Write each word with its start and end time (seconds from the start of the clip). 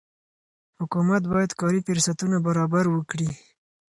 حکومت 0.79 1.23
باید 1.31 1.51
کاري 1.61 1.79
فرصتونه 1.87 2.37
برابر 2.47 2.85
وکړي. 2.89 3.29